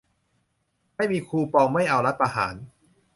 [0.95, 2.55] ไม่มีคูปองไม่เอารัฐประหาร